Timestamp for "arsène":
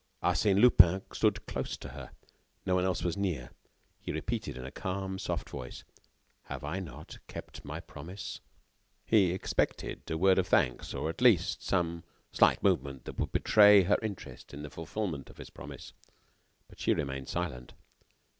0.23-0.59